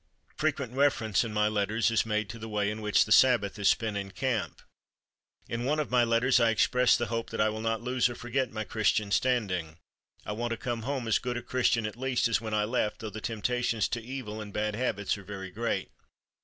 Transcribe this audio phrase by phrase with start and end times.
[0.35, 3.67] Frequent reference in my letters is made to the way in which the Sabbath is
[3.69, 4.63] spent in camp.
[5.47, 8.15] In one of my letters I express the hope that "I will not lose or
[8.15, 9.77] forget my Christian standing.
[10.25, 12.97] I want to come home as good a Christian at least as when I left,
[12.97, 15.91] though the temptations to evil and bad habits are very great."